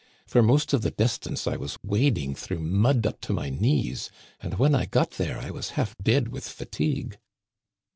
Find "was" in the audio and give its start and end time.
1.57-1.77, 5.51-5.69